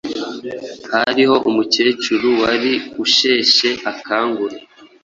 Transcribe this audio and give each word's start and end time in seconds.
hariho 0.93 1.35
umukecuru 1.49 2.27
wari 2.41 2.73
usheshe 3.03 3.69
akanguhe 3.91 4.59